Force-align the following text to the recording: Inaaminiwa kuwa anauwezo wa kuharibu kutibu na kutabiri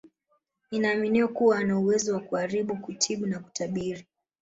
Inaaminiwa 0.71 1.27
kuwa 1.27 1.57
anauwezo 1.57 2.13
wa 2.13 2.19
kuharibu 2.19 2.77
kutibu 2.77 3.25
na 3.25 3.39
kutabiri 3.39 4.07